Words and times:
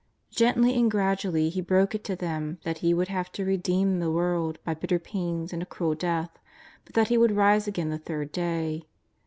Gently 0.31 0.73
and 0.79 0.89
gradu 0.91 1.25
ally 1.29 1.49
He 1.49 1.61
broke 1.61 1.93
it 1.93 2.03
to 2.05 2.15
them 2.15 2.57
that 2.63 2.79
He 2.79 2.91
would 2.91 3.09
have 3.09 3.31
to 3.33 3.45
redeem 3.45 3.99
the 3.99 4.09
world 4.09 4.57
by 4.65 4.73
bitter 4.73 4.97
pains 4.97 5.53
and 5.53 5.61
a 5.61 5.65
cruel 5.67 5.93
death, 5.93 6.39
but 6.85 6.95
that 6.95 7.09
He 7.09 7.19
would 7.19 7.33
rise 7.35 7.67
again 7.67 7.89
the 7.89 7.99
third 7.99 8.31
day. 8.31 8.87